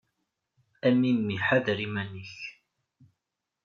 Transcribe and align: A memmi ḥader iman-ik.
A 0.87 0.89
memmi 0.99 1.37
ḥader 1.45 1.79
iman-ik. 1.87 2.35